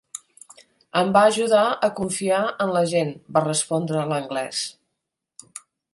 "Em 1.01 1.11
va 1.17 1.21
ajudar 1.31 1.65
a 1.87 1.89
confiar 1.99 2.41
en 2.65 2.73
la 2.77 2.83
gent", 2.95 3.13
va 3.37 3.47
respondre 3.49 4.07
l'anglès. 4.13 4.67